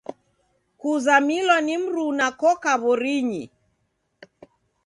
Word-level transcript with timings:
Kuzamilwa 0.79 1.57
ni 1.65 1.75
mruna 1.83 2.27
koka 2.39 2.71
w'orinyi. 2.81 3.43